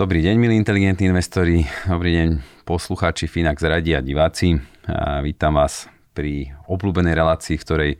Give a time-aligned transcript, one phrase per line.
[0.00, 2.28] Dobrý deň, milí inteligentní investori, dobrý deň
[2.64, 4.56] poslucháči Finax Radi a diváci.
[4.88, 7.92] A vítam vás pri obľúbenej relácii, v ktorej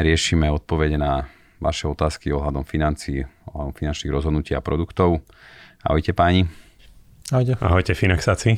[0.00, 1.28] riešime odpovede na
[1.60, 3.20] vaše otázky ohľadom financií,
[3.52, 5.20] ohľadom finančných rozhodnutí a produktov.
[5.84, 6.48] Ahojte páni.
[7.28, 7.60] Ahojte.
[7.60, 8.56] Ahojte Finaxáci.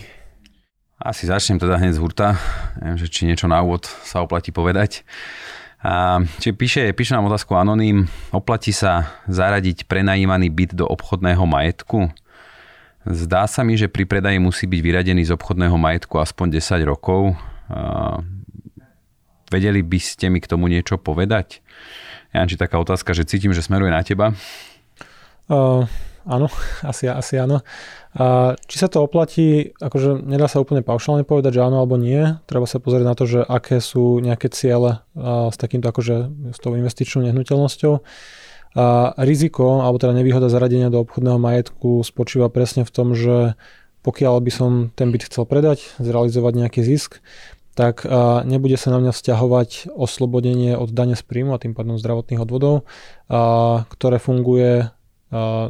[1.03, 2.39] Asi začnem teda hneď z hurta.
[2.79, 5.03] Neviem, že či niečo na úvod sa oplatí povedať.
[5.83, 12.15] A, či píše, píše nám otázku Anonym, oplatí sa zaradiť prenajímaný byt do obchodného majetku?
[13.09, 17.33] Zdá sa mi, že pri predaji musí byť vyradený z obchodného majetku aspoň 10 rokov.
[19.49, 21.65] Vedeli by ste mi k tomu niečo povedať?
[22.37, 24.37] Janči, taká otázka, že cítim, že smeruje na teba.
[25.49, 25.89] Uh,
[26.29, 26.53] áno,
[26.91, 27.65] asi, asi áno.
[28.13, 32.37] A či sa to oplatí, akože nedá sa úplne paušálne povedať, že áno alebo nie.
[32.45, 35.01] Treba sa pozrieť na to, že aké sú nejaké ciele
[35.49, 36.17] s takýmto akože
[36.53, 38.05] s tou investičnou nehnuteľnosťou.
[38.77, 43.57] A riziko, alebo teda nevýhoda zaradenia do obchodného majetku spočíva presne v tom, že
[44.05, 47.21] pokiaľ by som ten byt chcel predať, zrealizovať nejaký zisk,
[47.79, 48.03] tak
[48.43, 52.83] nebude sa na mňa vzťahovať oslobodenie od dane z príjmu a tým pádom zdravotných odvodov,
[53.87, 54.91] ktoré funguje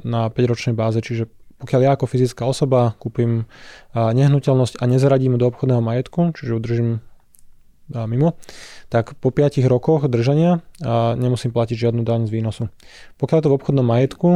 [0.05, 3.51] na 5-ročnej báze, čiže pokiaľ ja ako fyzická osoba kúpim
[3.93, 7.03] nehnuteľnosť a nezradím do obchodného majetku, čiže udržím
[7.89, 8.37] mimo,
[8.93, 10.61] tak po 5 rokoch držania
[11.17, 12.63] nemusím platiť žiadnu daň z výnosu.
[13.17, 14.29] Pokiaľ je to v obchodnom majetku,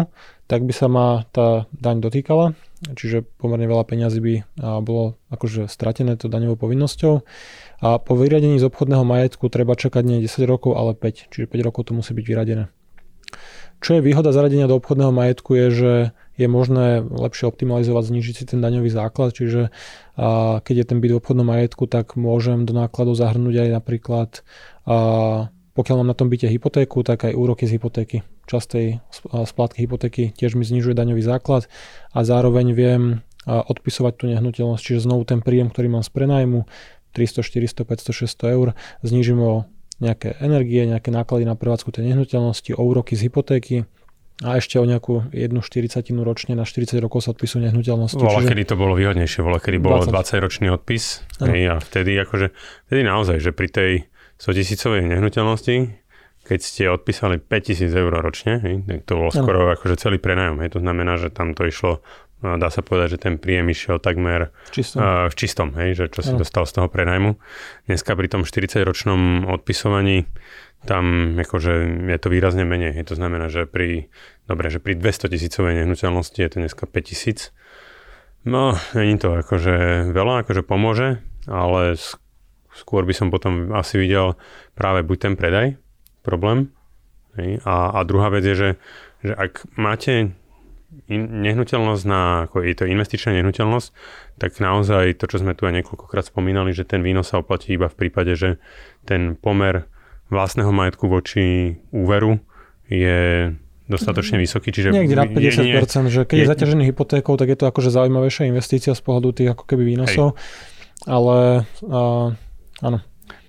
[0.49, 2.53] tak by sa ma tá daň dotýkala,
[2.93, 4.35] čiže pomerne veľa peňazí by
[4.85, 7.25] bolo akože stratené to daňovou povinnosťou.
[7.83, 11.67] A po vyriadení z obchodného majetku treba čakať nie 10 rokov, ale 5, čiže 5
[11.67, 12.69] rokov to musí byť vyradené.
[13.83, 15.93] Čo je výhoda zaradenia do obchodného majetku je, že
[16.39, 19.75] je možné lepšie optimalizovať, znižiť si ten daňový základ, čiže
[20.15, 24.31] a, keď je ten byt v obchodnom majetku, tak môžem do nákladov zahrnúť aj napríklad
[24.87, 24.97] a,
[25.75, 28.23] pokiaľ mám na tom byte hypotéku, tak aj úroky z hypotéky.
[28.45, 31.67] Častej splátky hypotéky tiež mi znižuje daňový základ
[32.13, 33.03] a zároveň viem
[33.49, 36.69] odpisovať tú nehnuteľnosť, čiže znovu ten príjem, ktorý mám z prenajmu,
[37.17, 38.69] 300, 400, 500, 600 eur,
[39.01, 39.65] znižím o
[40.03, 43.77] nejaké energie, nejaké náklady na prevádzku tej nehnuteľnosti, o úroky z hypotéky
[44.43, 48.19] a ešte o nejakú jednu 40 ročne na 40 rokov sa odpisujú nehnuteľnosti.
[48.19, 48.51] Bola, čiže...
[48.51, 52.51] kedy to bolo výhodnejšie, bola, kedy bolo 20, 20 ročný odpis hej, a vtedy akože,
[52.91, 53.93] vtedy naozaj, že pri tej
[54.43, 56.03] 100 tisícovej nehnuteľnosti,
[56.43, 59.79] keď ste odpísali 5000 eur ročne, hej, tak to bolo skoro ano.
[59.79, 60.59] akože celý prenajom.
[60.59, 62.03] Hej, to znamená, že tam to išlo
[62.43, 66.05] dá sa povedať, že ten príjem išiel takmer v čistom, uh, v čistom hej, že
[66.11, 66.43] čo si no.
[66.43, 67.39] dostal z toho prenajmu.
[67.87, 70.27] Dneska pri tom 40-ročnom odpisovaní
[70.83, 72.99] tam akože je to výrazne menej.
[72.99, 73.15] Hej.
[73.15, 74.11] To znamená, že pri,
[74.51, 77.55] dobre, že pri 200 tisícovej nehnuteľnosti je to dneska 5 tisíc.
[78.43, 81.95] No, není to akože veľa, akože pomôže, ale
[82.75, 84.35] skôr by som potom asi videl
[84.75, 85.79] práve buď ten predaj,
[86.27, 86.75] problém,
[87.39, 88.71] hej, a, a druhá vec je, že,
[89.23, 90.35] že ak máte
[91.09, 93.89] in, nehnuteľnosť na, ako je to investičná nehnuteľnosť,
[94.39, 97.89] tak naozaj to, čo sme tu aj niekoľkokrát spomínali, že ten výnos sa oplatí iba
[97.89, 98.63] v prípade, že
[99.05, 99.89] ten pomer
[100.33, 102.41] vlastného majetku voči úveru
[102.89, 103.53] je
[103.93, 104.73] dostatočne vysoký.
[104.73, 107.93] Čiže Niekde na 50%, jedine, že keď je, je zaťažený hypotékou, tak je to akože
[107.93, 110.33] zaujímavejšia investícia z pohľadu tých ako keby výnosov.
[110.33, 110.41] Hej.
[111.05, 112.33] Ale uh,
[112.81, 112.99] áno.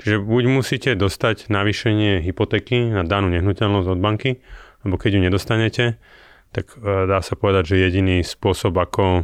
[0.04, 4.44] Čiže buď musíte dostať navýšenie hypotéky na danú nehnuteľnosť od banky,
[4.84, 5.84] alebo keď ju nedostanete,
[6.54, 9.24] tak e, dá sa povedať, že jediný spôsob, ako e,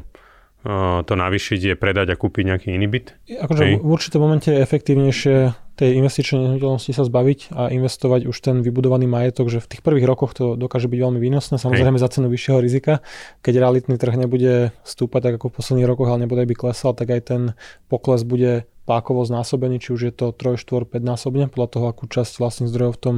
[1.06, 3.08] to navýšiť je predať a kúpiť nejaký iný byt?
[3.30, 5.36] Akože v určitom momente je efektívnejšie
[5.80, 10.04] tej investičnej nehnuteľnosti sa zbaviť a investovať už ten vybudovaný majetok, že v tých prvých
[10.04, 12.04] rokoch to dokáže byť veľmi výnosné, samozrejme Hej.
[12.04, 13.00] za cenu vyššieho rizika.
[13.40, 17.16] Keď realitný trh nebude stúpať tak ako v posledných rokoch, ale nebude by klesal, tak
[17.16, 17.42] aj ten
[17.88, 22.12] pokles bude pákovo znásobený, či už je to 3, 4, 5 násobne, podľa toho, akú
[22.12, 23.16] časť vlastných zdrojov v tom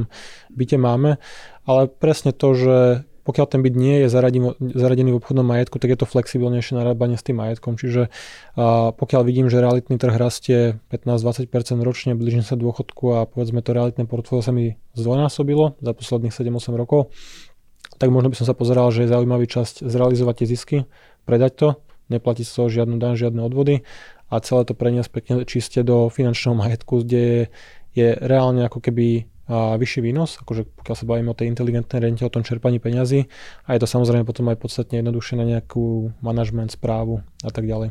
[0.54, 1.18] byte máme.
[1.66, 2.76] Ale presne to, že
[3.22, 4.08] pokiaľ ten byt nie je
[4.74, 7.78] zaradený v obchodnom majetku, tak je to flexibilnejšie narábanie s tým majetkom.
[7.78, 8.10] Čiže
[8.58, 11.46] a pokiaľ vidím, že realitný trh rastie 15-20%
[11.86, 16.74] ročne, blížim sa dôchodku a povedzme to realitné portfólio sa mi zdvojnásobilo za posledných 7-8
[16.74, 17.14] rokov,
[18.02, 20.76] tak možno by som sa pozeral, že je zaujímavý časť zrealizovať tie zisky,
[21.22, 21.68] predať to,
[22.10, 23.86] neplatiť z toho žiadnu daň, žiadne odvody
[24.32, 27.42] a celé to preniesť pekne čiste do finančného majetku, kde je,
[27.94, 32.22] je reálne ako keby a vyšší výnos, akože pokiaľ sa bavíme o tej inteligentnej rente,
[32.22, 33.26] o tom čerpaní peňazí
[33.66, 37.90] a je to samozrejme potom aj podstatne jednoduchšie na nejakú manažment, správu a tak ďalej.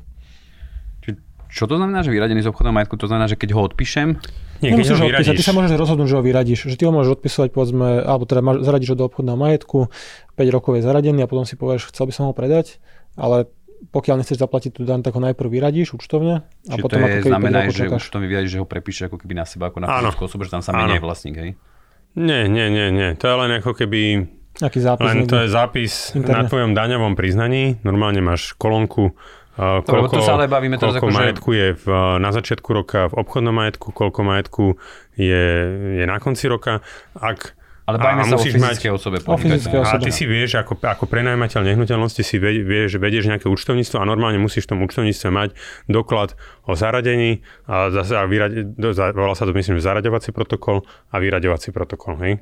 [1.51, 2.95] Čo to znamená, že vyradený z obchodného majetku?
[2.95, 4.15] To znamená, že keď ho odpíšem,
[4.63, 6.59] nie, keď ho odpísať, ty sa môžeš rozhodnúť, že ho vyradíš.
[6.71, 9.91] Že ty ho môžeš odpisovať, povedzme, alebo teda zaradíš ho do obchodného majetku,
[10.39, 12.79] 5 rokov je zaradený a potom si povieš, chcel by som ho predať,
[13.19, 13.51] ale
[13.89, 17.09] pokiaľ nechceš zaplatiť tú daň, tak ho najprv vyradíš účtovne a Čiže potom to je,
[17.09, 19.45] ako keby znamená, že že už to mi vyradíš, že ho prepíše ako keby na
[19.49, 21.51] seba, ako na fyzickú osobu, že tam sa mení vlastník, hej?
[22.13, 23.09] Nie, nie, nie, nie.
[23.17, 24.27] To je len ako keby...
[24.59, 25.07] Aký zápis?
[25.07, 26.43] Len to je zápis interne.
[26.43, 27.79] na tvojom daňovom priznaní.
[27.81, 29.15] Normálne máš kolónku
[29.51, 31.57] Uh, koľko, to sa ale bavíme teraz koľko ako, majetku že...
[31.59, 31.85] je v,
[32.23, 34.65] na začiatku roka v obchodnom majetku, koľko majetku
[35.19, 35.45] je,
[35.99, 36.79] je na konci roka.
[37.19, 37.51] Ak
[37.89, 39.17] ale bavíme sa o fyzickej mať, osobe.
[39.25, 39.97] O fyzické osobe.
[39.97, 44.37] A ty si vieš, ako, ako prenajímateľ nehnuteľnosti si vieš, vedieš nejaké účtovníctvo a normálne
[44.37, 45.49] musíš v tom účtovníctve mať
[45.89, 46.37] doklad
[46.69, 48.77] o zaradení a, zase, a vyrade,
[49.17, 52.21] volá sa to myslím, zaraďovací protokol a vyraďovací protokol.
[52.21, 52.33] Hej?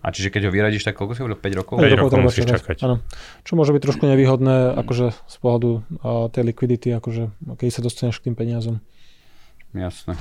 [0.00, 1.36] A čiže keď ho vyradíš, tak koľko si hovoril?
[1.36, 1.74] 5 rokov?
[1.76, 2.76] 5 rokov musíš čakať.
[2.88, 3.04] Áno.
[3.44, 7.28] Čo môže byť trošku nevýhodné akože z pohľadu uh, tej likvidity, akože
[7.60, 8.80] keď sa dostaneš k tým peniazom.
[9.76, 10.16] Jasné.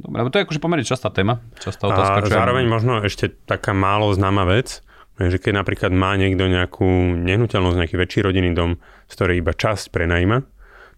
[0.00, 2.24] Dobre, to je akože pomerne častá téma, častá otázka.
[2.24, 2.72] A zároveň ja...
[2.72, 4.80] možno ešte taká málo známa vec,
[5.20, 9.92] že keď napríklad má niekto nejakú nehnuteľnosť, nejaký väčší rodinný dom, z ktorej iba časť
[9.92, 10.40] prenajíma,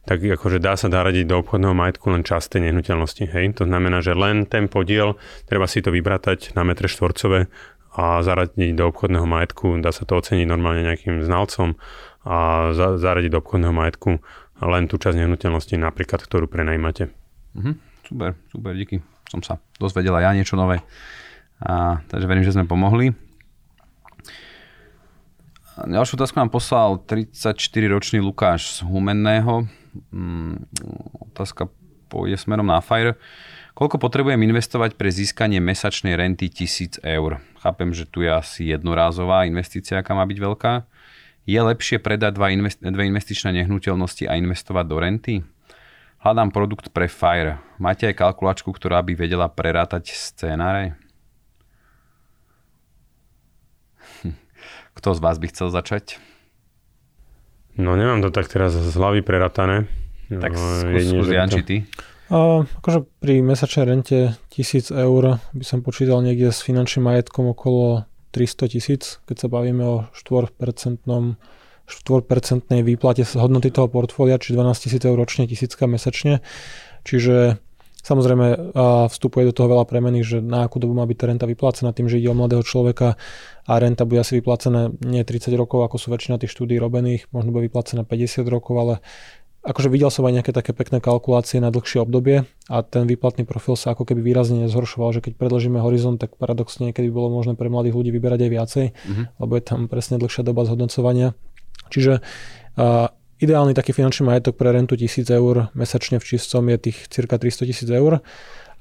[0.06, 3.22] tak akože dá sa radiť do obchodného majetku len časť tej nehnuteľnosti.
[3.26, 3.58] Hej?
[3.62, 7.46] To znamená, že len ten podiel, treba si to vybratať na metre štvorcové
[7.92, 11.78] a zaradiť do obchodného majetku, dá sa to oceniť normálne nejakým znalcom
[12.26, 14.22] a za, zaradiť do obchodného majetku
[14.62, 17.10] len tú časť nehnuteľnosti, napríklad, ktorú prenajímate.
[17.58, 19.00] Mhm, super, super, díky.
[19.32, 20.84] Som sa dozvedela ja niečo nové.
[21.64, 23.16] A, takže verím, že sme pomohli.
[25.72, 29.64] Ďalšiu otázku nám poslal 34-ročný Lukáš z Humenného.
[30.12, 30.68] Mm,
[31.32, 31.72] otázka
[32.12, 33.16] pôjde smerom na Fire.
[33.72, 37.40] Koľko potrebujem investovať pre získanie mesačnej renty 1000 eur?
[37.64, 40.72] Chápem, že tu je asi jednorázová investícia, aká má byť veľká.
[41.48, 45.34] Je lepšie predať dva investi- dve investičné nehnuteľnosti a investovať do renty?
[46.22, 47.58] Hľadám produkt pre FIRE.
[47.82, 50.94] Máte aj kalkulačku, ktorá by vedela prerátať scénáre?
[54.96, 56.22] Kto z vás by chcel začať?
[57.74, 59.90] No nemám to tak teraz z hlavy preratané.
[60.30, 61.76] Tak no, skús, skús Janči, ty.
[62.30, 68.06] Uh, akože pri mesačnej rente 1000 eur by som počítal niekde s finančným majetkom okolo
[68.30, 70.54] 300 tisíc, keď sa bavíme o 4%
[71.88, 76.40] 4% výplate z hodnoty toho portfólia, či 12 tisíc eur ročne, tisícka mesačne.
[77.02, 77.58] Čiže
[78.02, 78.74] samozrejme
[79.10, 82.10] vstupuje do toho veľa premených, že na akú dobu má byť tá renta vyplácená tým,
[82.10, 83.14] že ide o mladého človeka
[83.66, 87.54] a renta bude asi vyplácená nie 30 rokov, ako sú väčšina tých štúdí robených, možno
[87.54, 88.94] bude vyplácená 50 rokov, ale
[89.62, 93.78] akože videl som aj nejaké také pekné kalkulácie na dlhšie obdobie a ten výplatný profil
[93.78, 97.70] sa ako keby výrazne nezhoršoval, že keď predložíme horizont, tak paradoxne niekedy bolo možné pre
[97.70, 99.24] mladých ľudí vyberať aj viacej, mm-hmm.
[99.38, 101.38] lebo je tam presne dlhšia doba zhodnocovania.
[101.92, 102.24] Čiže
[103.42, 107.68] ideálny taký finančný majetok pre rentu 1000 eur mesačne v čistom je tých cirka 300
[107.68, 108.22] tisíc eur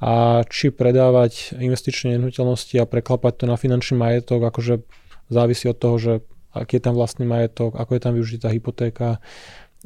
[0.01, 4.81] a či predávať investičné nehnuteľnosti a preklapať to na finančný majetok, akože
[5.29, 6.13] závisí od toho, že
[6.51, 9.21] aký je tam vlastný majetok, ako je tam využitá hypotéka,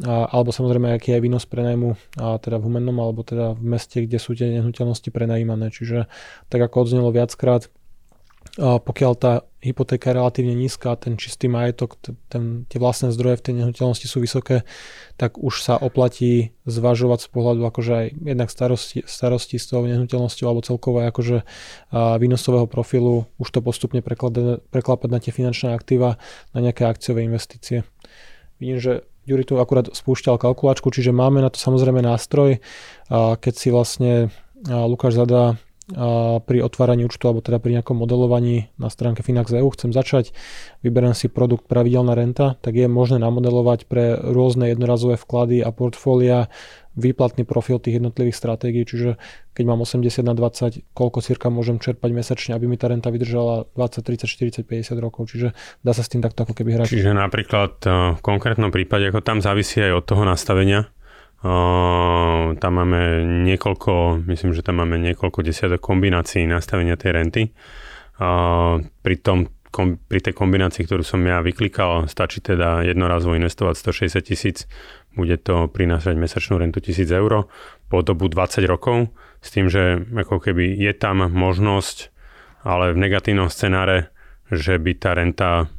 [0.03, 4.03] a, alebo samozrejme, aký je výnos prenajmu a teda v Humennom, alebo teda v meste,
[4.03, 5.71] kde sú tie nehnuteľnosti prenajímané.
[5.71, 6.07] Čiže
[6.47, 7.67] tak ako odznelo viackrát,
[8.55, 11.99] pokiaľ tá hypotéka je relatívne nízka ten čistý majetok,
[12.31, 14.63] ten, tie vlastné zdroje v tej nehnuteľnosti sú vysoké,
[15.19, 20.45] tak už sa oplatí zvažovať z pohľadu akože aj jednak starosti, starosti s tou nehnuteľnosťou
[20.47, 21.43] alebo celkovo akože
[21.95, 26.15] výnosového profilu už to postupne preklapať na tie finančné aktíva,
[26.55, 27.83] na nejaké akciové investície.
[28.61, 28.93] Vidím, že
[29.25, 32.61] Juri tu akurát spúšťal kalkulačku, čiže máme na to samozrejme nástroj.
[33.11, 34.29] Keď si vlastne
[34.69, 40.33] Lukáš zadá pri otváraní účtu alebo teda pri nejakom modelovaní na stránke Finax.eu chcem začať,
[40.81, 46.49] vyberiem si produkt pravidelná renta, tak je možné namodelovať pre rôzne jednorazové vklady a portfólia
[46.95, 49.19] výplatný profil tých jednotlivých stratégií, čiže
[49.51, 53.67] keď mám 80 na 20, koľko cirka môžem čerpať mesačne, aby mi tá renta vydržala
[53.75, 55.51] 20, 30, 40, 50 rokov, čiže
[55.83, 56.87] dá sa s tým takto ako keby hrať.
[56.87, 60.87] Čiže napríklad e, v konkrétnom prípade, ako tam závisí aj od toho nastavenia,
[62.57, 67.43] Tam máme niekoľko, myslím, že tam máme niekoľko desiatok kombinácií nastavenia tej renty.
[68.81, 69.53] Pri, tom,
[70.09, 74.65] pri tej kombinácii, ktorú som ja vyklikal, stačí teda jednorazovo investovať 160 tisíc,
[75.13, 77.45] bude to prinášať mesačnú rentu 1000 eur
[77.93, 82.09] po dobu 20 rokov, s tým, že ako keby je tam možnosť,
[82.65, 84.09] ale v negatívnom scenáre,
[84.49, 85.69] že by tá renta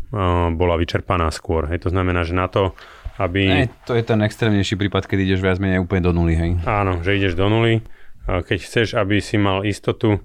[0.54, 1.66] bola vyčerpaná skôr.
[1.66, 2.78] Hej, to znamená, že na to,
[3.16, 3.42] aby...
[3.48, 6.50] Ne, to je ten extrémnejší prípad, keď ideš viac menej úplne do nuly, hej?
[6.68, 7.80] Áno, že ideš do nuly.
[8.26, 10.20] Keď chceš, aby si mal istotu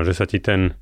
[0.00, 0.72] že sa ti ten,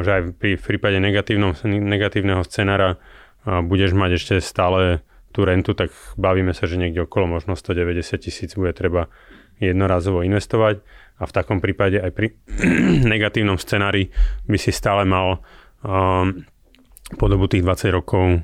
[0.00, 3.00] že aj pri, v prípade negatívneho scenára
[3.46, 5.00] budeš mať ešte stále
[5.32, 9.08] tú rentu, tak bavíme sa, že niekde okolo možno 190 tisíc bude treba
[9.56, 10.84] jednorazovo investovať
[11.16, 12.36] a v takom prípade aj pri
[13.12, 14.12] negatívnom scenári
[14.44, 15.40] by si stále mal
[15.80, 16.44] um,
[17.14, 18.42] po dobu tých 20 rokov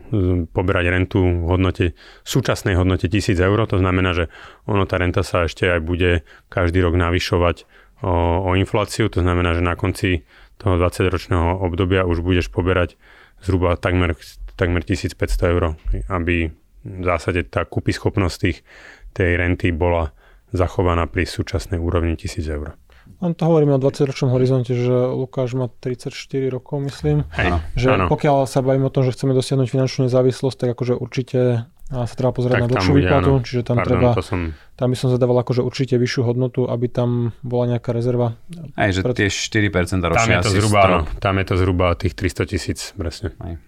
[0.54, 3.59] poberať rentu v hodnote, súčasnej hodnote 1000 eur.
[3.66, 4.31] To znamená, že
[4.71, 7.66] ono tá renta sa ešte aj bude každý rok navyšovať
[8.07, 8.14] o,
[8.47, 9.11] o infláciu.
[9.11, 10.23] To znamená, že na konci
[10.62, 12.95] toho 20-ročného obdobia už budeš poberať
[13.42, 14.14] zhruba takmer,
[14.54, 15.19] takmer 1500
[15.50, 15.75] eur,
[16.07, 16.54] aby
[16.87, 18.62] v zásade tá schopnosť tých,
[19.11, 20.14] tej renty bola
[20.54, 22.78] zachovaná pri súčasnej úrovni 1000 eur.
[23.23, 26.11] Len to hovoríme o 20-ročnom horizonte, že Lukáš má 34
[26.50, 27.23] rokov, myslím.
[27.38, 28.11] Hej, že áno.
[28.11, 32.32] pokiaľ sa bavíme o tom, že chceme dosiahnuť finančnú nezávislosť, tak akože určite sa treba
[32.32, 33.44] pozerať tak na dlhšiu výplatu, áno.
[33.44, 34.40] čiže tam Pardon, treba, som...
[34.80, 38.40] tam by som zadával akože určite vyššiu hodnotu, aby tam bola nejaká rezerva.
[38.80, 39.12] Aj, že pred...
[39.12, 42.80] tie 4% ročne tam je to zhruba, áno, tam je to zhruba tých 300 tisíc,
[42.97, 43.37] presne.
[43.44, 43.61] Aj.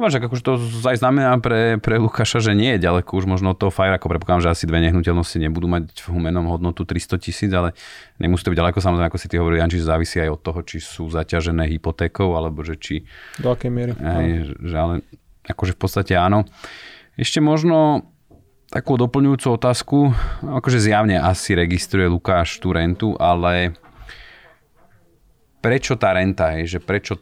[0.00, 0.56] Máš, akože to
[0.88, 4.08] aj znamená pre, pre Lukáša, že nie je ďaleko už možno od toho Fire, ako
[4.08, 7.76] predpokladám, že asi dve nehnuteľnosti nebudú mať v humenom hodnotu 300 tisíc, ale
[8.16, 10.80] nemusí to byť ďaleko, samozrejme, ako si ty hovoril, Janči, závisí aj od toho, či
[10.80, 13.04] sú zaťažené hypotékou, alebo že či...
[13.36, 13.92] Do akej miery.
[14.00, 15.04] Aj, že, ale
[15.44, 16.48] akože v podstate áno.
[17.20, 18.08] Ešte možno
[18.72, 23.76] takú doplňujúcu otázku, akože zjavne asi registruje Lukáš tú rentu, ale
[25.60, 27.20] prečo tá renta, je, že prečo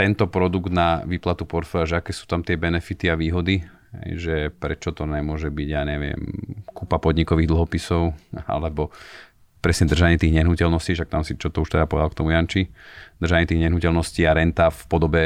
[0.00, 3.60] tento produkt na výplatu portfólia, že aké sú tam tie benefity a výhody,
[4.16, 6.16] že prečo to nemôže byť, ja neviem,
[6.72, 8.16] kúpa podnikových dlhopisov,
[8.54, 8.88] alebo
[9.60, 12.72] presne držanie tých nehnuteľností, však tam si čo to už teda povedal k tomu Janči,
[13.20, 15.24] držanie tých nehnuteľností a renta v podobe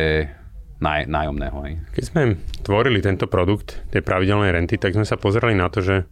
[0.83, 1.59] náj, nájomného.
[1.63, 1.73] Aj.
[1.95, 2.23] Keď sme
[2.67, 6.03] tvorili tento produkt, tej pravidelnej renty, tak sme sa pozerali na to, že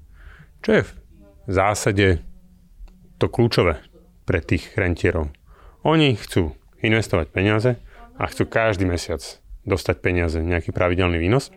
[0.62, 0.92] čo je v
[1.50, 2.22] zásade
[3.18, 3.82] to kľúčové
[4.22, 5.34] pre tých rentierov.
[5.82, 7.74] Oni chcú investovať peniaze,
[8.22, 9.18] a chcú každý mesiac
[9.66, 11.50] dostať peniaze, nejaký pravidelný výnos.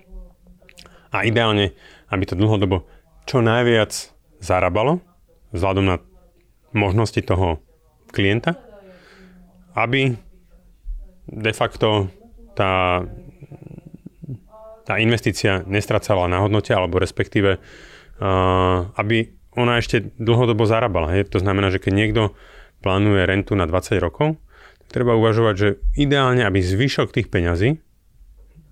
[1.14, 1.78] A ideálne,
[2.10, 2.90] aby to dlhodobo
[3.30, 3.94] čo najviac
[4.42, 5.02] zarábalo,
[5.54, 5.98] vzhľadom na
[6.74, 7.62] možnosti toho
[8.10, 8.58] klienta,
[9.78, 10.18] aby
[11.26, 12.10] de facto
[12.54, 13.02] tá,
[14.86, 21.16] tá investícia nestracala na hodnote, alebo respektíve, uh, aby ona ešte dlhodobo zarábala.
[21.16, 21.32] Hej?
[21.34, 22.22] To znamená, že keď niekto
[22.84, 24.38] plánuje rentu na 20 rokov,
[24.90, 27.82] treba uvažovať, že ideálne, aby zvyšok tých peňazí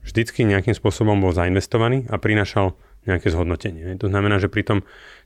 [0.03, 3.99] vždycky nejakým spôsobom bol zainvestovaný a prinašal nejaké zhodnotenie.
[3.99, 4.79] To znamená, že pri tom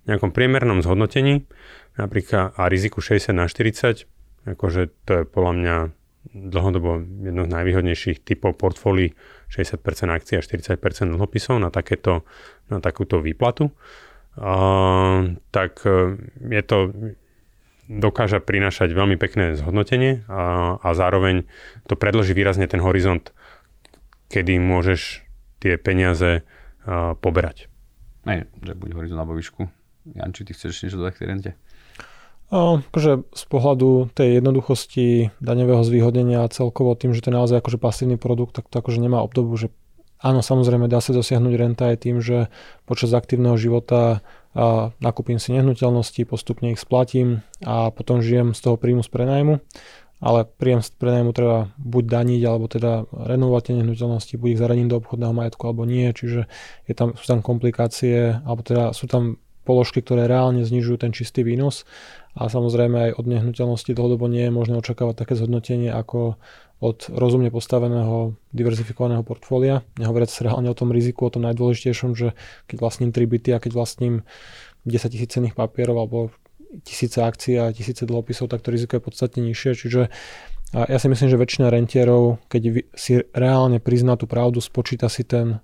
[0.10, 1.46] nejakom priemernom zhodnotení
[1.98, 4.06] napríklad a riziku 60 na 40,
[4.46, 5.75] akože to je podľa mňa
[6.27, 9.15] dlhodobo jedno z najvýhodnejších typov portfólií
[9.48, 9.79] 60%
[10.12, 12.27] akcií a 40% dlhopisov na, takéto,
[12.67, 16.20] na takúto výplatu, uh, tak e,
[16.51, 16.77] je to
[17.88, 21.48] dokáža prinášať veľmi pekné zhodnotenie a, a zároveň
[21.88, 23.32] to predloží výrazne ten horizont,
[24.27, 25.24] kedy môžeš
[25.63, 26.44] tie peniaze
[26.84, 27.72] a, poberať.
[28.27, 29.72] Ne, že buď horizont alebo výšku.
[30.15, 31.51] Janči, ty chceš niečo dodať k tej rente?
[32.48, 37.60] O, akože z pohľadu tej jednoduchosti daňového zvýhodnenia a celkovo tým, že to je naozaj
[37.60, 39.67] akože pasívny produkt, tak to akože nemá obdobu, že
[40.24, 42.48] áno, samozrejme dá sa dosiahnuť renta aj tým, že
[42.88, 44.24] počas aktívneho života
[44.58, 49.62] a nakúpim si nehnuteľnosti, postupne ich splatím a potom žijem z toho príjmu z prenajmu.
[50.18, 54.90] Ale príjem z prenajmu treba buď daniť, alebo teda renovovať tie nehnuteľnosti, buď ich zaradiť
[54.90, 56.10] do obchodného majetku, alebo nie.
[56.10, 56.50] Čiže
[56.90, 59.38] je tam, sú tam komplikácie, alebo teda sú tam
[59.68, 61.84] položky, ktoré reálne znižujú ten čistý výnos
[62.40, 66.40] a samozrejme aj od nehnuteľnosti dlhodobo nie je možné očakávať také zhodnotenie ako
[66.78, 69.82] od rozumne postaveného diverzifikovaného portfólia.
[69.98, 72.38] Nehovoriac reálne o tom riziku, o tom najdôležitejšom, že
[72.70, 74.22] keď vlastním 3 byty a keď vlastním
[74.86, 76.30] 10 tisíc cenných papierov alebo
[76.86, 79.72] tisíce akcií a tisíce dlhopisov, tak to riziko je podstatne nižšie.
[79.74, 80.02] Čiže
[80.76, 85.24] a ja si myslím, že väčšina rentierov, keď si reálne prizná tú pravdu, spočíta si
[85.24, 85.64] ten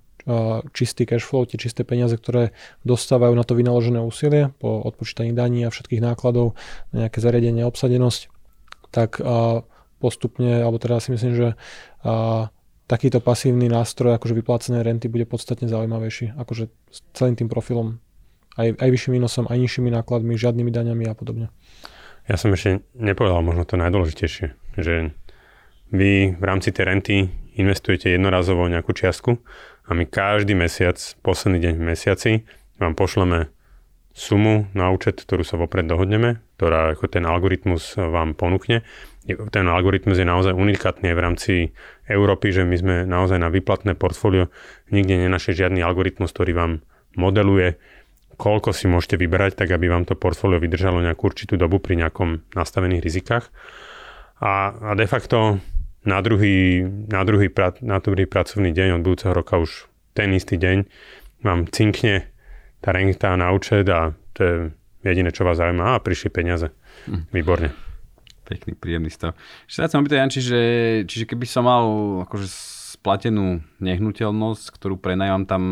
[0.72, 2.56] čistý cash flow, tie čisté peniaze, ktoré
[2.88, 6.56] dostávajú na to vynaložené úsilie po odpočítaní daní a všetkých nákladov
[6.96, 8.32] na nejaké zariadenie, obsadenosť,
[8.88, 9.20] tak
[10.04, 11.48] postupne, alebo teda si myslím, že
[12.04, 12.52] a,
[12.84, 17.96] takýto pasívny nástroj akože vyplácené renty bude podstatne zaujímavejší, akože s celým tým profilom,
[18.60, 21.48] aj, aj vyšším výnosom, aj nižšími nákladmi, žiadnymi daňami a podobne.
[22.28, 24.46] Ja som ešte nepovedal možno to najdôležitejšie,
[24.80, 25.16] že
[25.92, 27.16] vy v rámci tej renty
[27.56, 29.40] investujete jednorazovo nejakú čiastku
[29.88, 32.30] a my každý mesiac, posledný deň v mesiaci,
[32.80, 33.52] vám pošleme
[34.14, 38.86] sumu na účet, ktorú sa vopred dohodneme, ktorá ako ten algoritmus vám ponúkne
[39.24, 41.52] ten algoritmus je naozaj unikátny v rámci
[42.04, 44.52] Európy, že my sme naozaj na výplatné portfólio
[44.92, 46.72] nikde nenašli žiadny algoritmus, ktorý vám
[47.16, 47.80] modeluje,
[48.36, 52.44] koľko si môžete vyberať, tak aby vám to portfólio vydržalo nejakú určitú dobu pri nejakom
[52.52, 53.48] nastavených rizikách.
[54.44, 55.62] A, a de facto
[56.04, 57.48] na druhý, na, druhý,
[57.80, 60.84] na druhý pracovný deň od budúceho roka už ten istý deň
[61.40, 62.28] vám cinkne
[62.84, 64.54] tá renta na účet a to je
[65.00, 65.96] jediné, čo vás zaujíma.
[65.96, 66.68] A prišli peniaze.
[67.08, 67.32] Hm.
[67.32, 67.93] Výborne.
[68.44, 69.32] Pekný, príjemný stav.
[69.64, 70.60] Ešte sa chcem opýtať, Janči, že
[71.08, 71.84] čiže keby som mal
[72.28, 72.48] akože
[72.96, 75.62] splatenú nehnuteľnosť, ktorú prenajám tam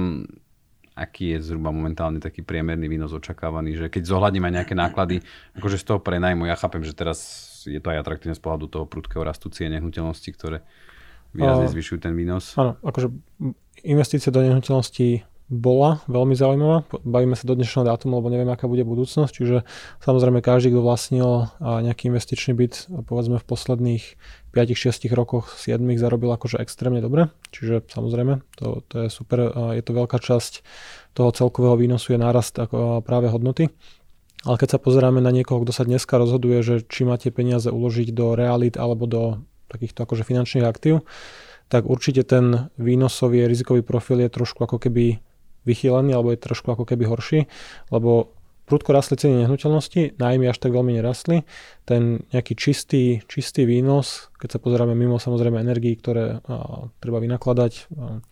[0.92, 5.24] aký je zhruba momentálne taký priemerný výnos očakávaný, že keď zohľadím aj nejaké náklady,
[5.56, 7.18] akože z toho prenajmu, ja chápem, že teraz
[7.64, 10.60] je to aj atraktívne z pohľadu toho prudkého rastu cien nehnuteľnosti, ktoré
[11.32, 12.52] výrazne zvyšujú ten výnos.
[12.60, 13.08] Áno, akože
[13.88, 16.88] investície do nehnuteľností bola veľmi zaujímavá.
[17.04, 19.32] Bavíme sa do dnešného dátumu, lebo neviem, aká bude budúcnosť.
[19.36, 19.68] Čiže
[20.00, 24.04] samozrejme každý, kto vlastnil nejaký investičný byt, povedzme v posledných
[24.56, 27.28] 5-6 rokoch, 7 zarobil akože extrémne dobre.
[27.52, 29.52] Čiže samozrejme, to, to je super.
[29.76, 30.64] Je to veľká časť
[31.12, 33.68] toho celkového výnosu je nárast ako práve hodnoty.
[34.48, 38.08] Ale keď sa pozeráme na niekoho, kto sa dneska rozhoduje, že či máte peniaze uložiť
[38.16, 39.22] do realit alebo do
[39.68, 41.04] takýchto akože finančných aktív,
[41.68, 45.24] tak určite ten výnosový rizikový profil je trošku ako keby
[45.68, 47.46] vychýlený alebo je trošku ako keby horší,
[47.90, 48.34] lebo
[48.66, 51.44] prudko rastli ceny nehnuteľnosti, nájmy až tak veľmi nerastli.
[51.84, 57.72] Ten nejaký čistý, čistý výnos, keď sa pozeráme mimo samozrejme energií, ktoré a, treba vynakladať,
[57.76, 58.22] a,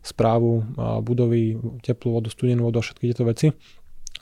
[0.00, 3.52] správu a, budovy, teplú vodu, studenú vodu a všetky tieto veci,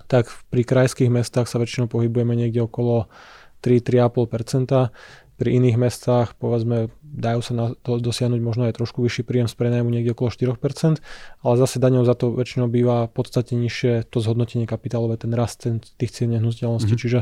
[0.08, 3.06] tak pri krajských mestách sa väčšinou pohybujeme niekde okolo
[3.60, 4.88] 3-3,5%.
[5.38, 9.54] Pri iných mestách, povedzme, dajú sa na to dosiahnuť možno aj trošku vyšší príjem z
[9.54, 10.98] prenajmu niekde okolo 4%,
[11.46, 15.78] ale zase daňou za to väčšinou býva podstate nižšie to zhodnotenie kapitálové, ten rast ten,
[15.78, 16.90] tých cien nehnuteľností.
[16.90, 17.02] Mm-hmm.
[17.06, 17.18] Čiže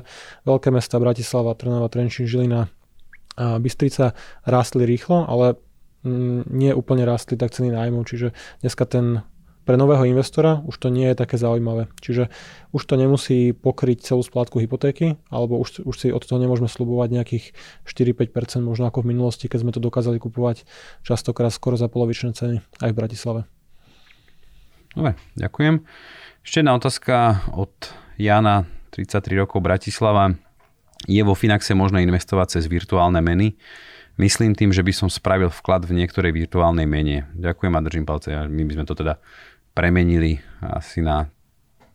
[0.48, 2.72] veľké mesta Bratislava, Trnava, Trenčín, Žilina,
[3.36, 4.16] a Bystrica
[4.48, 5.60] rástli rýchlo, ale
[6.08, 8.32] mm, nie úplne rástli tak ceny nájmu, čiže
[8.64, 9.20] dneska ten
[9.66, 11.90] pre nového investora už to nie je také zaujímavé.
[11.98, 12.30] Čiže
[12.70, 17.08] už to nemusí pokryť celú splátku hypotéky, alebo už, už si od toho nemôžeme slubovať
[17.10, 17.44] nejakých
[17.82, 20.62] 4-5%, možno ako v minulosti, keď sme to dokázali kupovať
[21.02, 23.40] častokrát skoro za polovičné ceny aj v Bratislave.
[24.94, 25.82] Dobre, ďakujem.
[26.46, 27.74] Ešte jedna otázka od
[28.16, 30.32] Jana, 33 rokov Bratislava.
[31.04, 33.58] Je vo Finaxe možné investovať cez virtuálne meny?
[34.16, 37.28] Myslím tým, že by som spravil vklad v niektorej virtuálnej mene.
[37.36, 38.32] Ďakujem a držím palce.
[38.32, 39.20] My by sme to teda
[39.76, 41.28] premenili asi na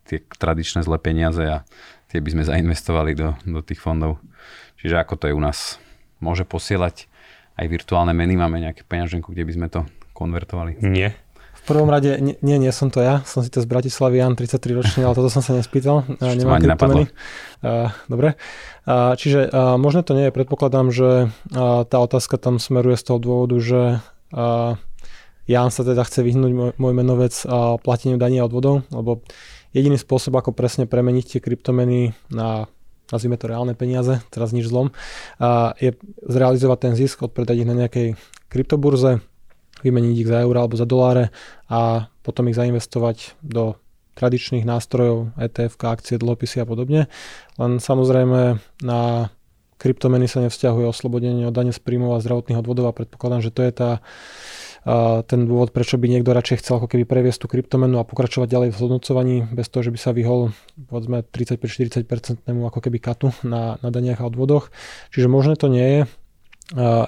[0.05, 1.65] tie tradičné zlé peniaze a
[2.13, 4.21] tie by sme zainvestovali do, do tých fondov.
[4.77, 5.81] Čiže ako to je u nás?
[6.21, 7.09] Môže posielať
[7.57, 8.37] aj virtuálne meny?
[8.37, 9.81] Máme nejaké peňaženku, kde by sme to
[10.13, 10.77] konvertovali?
[10.85, 11.17] Nie.
[11.61, 14.81] V prvom rade, nie, nie, som to ja, som si to z Bratislavy, Jan, 33
[14.81, 16.09] ročný, ale toto som sa nespýtal.
[16.21, 17.05] Nemám kryptomeny.
[17.61, 18.33] Uh, dobre.
[18.89, 23.03] Uh, čiže uh, možno to nie je, predpokladám, že uh, tá otázka tam smeruje z
[23.13, 23.81] toho dôvodu, že
[25.51, 29.19] Jan sa teda chce vyhnúť môj, môj menovec a plateniu daní a odvodov, lebo
[29.75, 32.71] jediný spôsob, ako presne premeniť tie kryptomeny na
[33.11, 34.95] nazvime to reálne peniaze, teraz nič zlom,
[35.35, 38.07] a je zrealizovať ten zisk, odpredať ich na nejakej
[38.47, 39.19] kryptoburze,
[39.83, 41.35] vymeniť ich za eur alebo za doláre
[41.67, 43.75] a potom ich zainvestovať do
[44.15, 47.01] tradičných nástrojov, ETF, akcie, dlhopisy a podobne.
[47.59, 49.31] Len samozrejme na
[49.81, 53.65] kryptomeny sa nevzťahuje oslobodenie od dane z príjmov a zdravotných odvodov a predpokladám, že to
[53.65, 53.91] je tá
[55.29, 58.69] ten dôvod, prečo by niekto radšej chcel ako keby previesť tú kryptomenu a pokračovať ďalej
[58.73, 60.57] v zhodnocovaní bez toho, že by sa vyhol
[60.89, 64.73] povedzme 35-40% ako keby katu na, na daniach a odvodoch.
[65.13, 66.01] Čiže možné to nie je.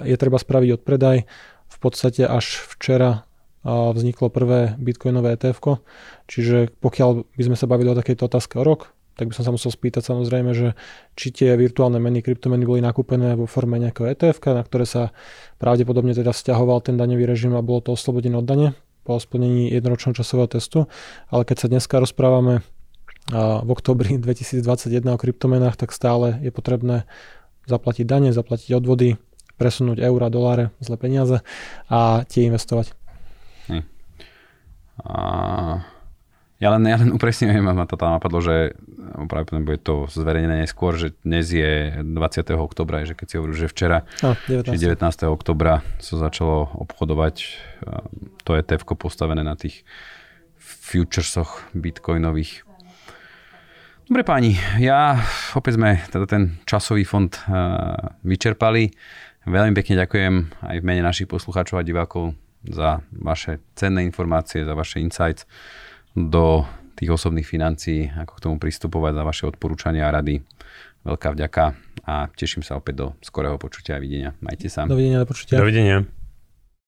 [0.06, 1.26] Je treba spraviť odpredaj.
[1.66, 3.26] V podstate až včera
[3.66, 5.82] vzniklo prvé bitcoinové ETF,
[6.30, 9.52] čiže pokiaľ by sme sa bavili o takejto otázke o rok, tak by som sa
[9.54, 10.74] musel spýtať samozrejme, že
[11.14, 15.14] či tie virtuálne meny, kryptomeny boli nakúpené vo forme nejakého ETF, na ktoré sa
[15.62, 18.68] pravdepodobne teda vzťahoval ten daňový režim a bolo to oslobodené od dane
[19.06, 20.90] po splnení jednoročného časového testu.
[21.30, 22.66] Ale keď sa dneska rozprávame
[23.30, 27.06] v oktobri 2021 o kryptomenách, tak stále je potrebné
[27.70, 29.16] zaplatiť dane, zaplatiť odvody,
[29.56, 31.36] presunúť eurá, doláre, zlé peniaze
[31.86, 32.92] a tie investovať.
[33.70, 33.84] Hm.
[35.00, 35.14] A
[36.64, 38.72] ja len, ja len upresňujem, ma to tam napadlo, že
[39.28, 42.08] pravdepodobne bude to zverejnené neskôr, že dnes je 20.
[42.56, 44.72] oktobra, že keď si hovoril, že včera, no, 19.
[44.72, 45.04] či 19.
[45.28, 47.36] oktobra sa začalo obchodovať
[48.48, 49.84] to je ETF postavené na tých
[50.56, 52.64] futuresoch bitcoinových.
[54.08, 55.20] Dobre páni, ja
[55.52, 57.28] opäť sme teda ten časový fond
[58.24, 58.88] vyčerpali.
[59.44, 62.32] Veľmi pekne ďakujem aj v mene našich poslucháčov a divákov
[62.64, 65.44] za vaše cenné informácie, za vaše insights
[66.14, 66.62] do
[66.94, 70.40] tých osobných financií, ako k tomu pristupovať za vaše odporúčania a rady.
[71.04, 71.64] Veľká vďaka
[72.08, 74.32] a teším sa opäť do skorého počutia a videnia.
[74.40, 74.88] Majte sa.
[74.88, 75.60] Dovidenia, do počutia.
[75.60, 76.23] Dovidenia.